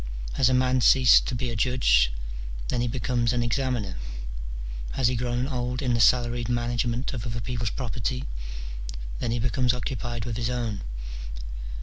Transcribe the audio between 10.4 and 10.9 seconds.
own.